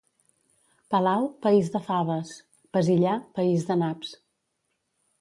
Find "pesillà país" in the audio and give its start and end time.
2.79-3.71